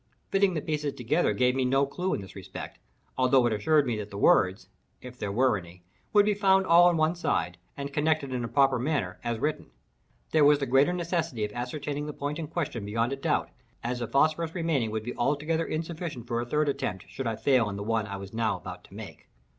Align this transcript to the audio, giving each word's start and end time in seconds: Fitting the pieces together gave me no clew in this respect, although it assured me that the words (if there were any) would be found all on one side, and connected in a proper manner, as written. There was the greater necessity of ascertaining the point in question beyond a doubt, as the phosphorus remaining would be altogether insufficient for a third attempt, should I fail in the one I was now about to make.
Fitting 0.31 0.55
the 0.55 0.63
pieces 0.63 0.93
together 0.93 1.31
gave 1.31 1.55
me 1.55 1.63
no 1.63 1.85
clew 1.85 2.15
in 2.15 2.21
this 2.21 2.35
respect, 2.35 2.79
although 3.19 3.45
it 3.45 3.53
assured 3.53 3.85
me 3.85 3.95
that 3.99 4.09
the 4.09 4.17
words 4.17 4.67
(if 4.99 5.15
there 5.19 5.31
were 5.31 5.59
any) 5.59 5.83
would 6.11 6.25
be 6.25 6.33
found 6.33 6.65
all 6.65 6.85
on 6.87 6.97
one 6.97 7.13
side, 7.13 7.59
and 7.77 7.93
connected 7.93 8.33
in 8.33 8.43
a 8.43 8.47
proper 8.47 8.79
manner, 8.79 9.19
as 9.23 9.37
written. 9.37 9.69
There 10.31 10.43
was 10.43 10.57
the 10.57 10.65
greater 10.65 10.91
necessity 10.91 11.45
of 11.45 11.53
ascertaining 11.53 12.07
the 12.07 12.13
point 12.13 12.39
in 12.39 12.47
question 12.47 12.83
beyond 12.83 13.13
a 13.13 13.15
doubt, 13.15 13.51
as 13.83 13.99
the 13.99 14.07
phosphorus 14.07 14.55
remaining 14.55 14.89
would 14.89 15.03
be 15.03 15.15
altogether 15.15 15.65
insufficient 15.67 16.25
for 16.25 16.41
a 16.41 16.47
third 16.47 16.67
attempt, 16.67 17.05
should 17.07 17.27
I 17.27 17.35
fail 17.35 17.69
in 17.69 17.75
the 17.75 17.83
one 17.83 18.07
I 18.07 18.17
was 18.17 18.33
now 18.33 18.57
about 18.57 18.83
to 18.85 18.95
make. 18.95 19.29